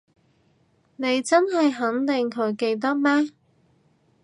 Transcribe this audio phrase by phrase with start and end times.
[0.95, 3.29] 你真係肯定佢記得咩？